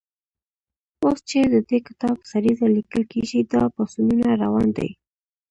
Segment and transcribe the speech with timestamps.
[1.03, 4.89] اوس چې د دې کتاب سریزه لیکل کېږي، دا پاڅونونه روان دي.